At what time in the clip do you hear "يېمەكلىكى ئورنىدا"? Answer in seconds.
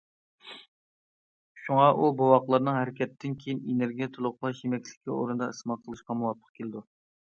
4.67-5.55